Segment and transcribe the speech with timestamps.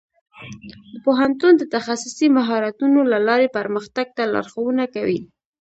[1.03, 5.19] پوهنتون د تخصصي مهارتونو له لارې پرمختګ ته لارښوونه کوي.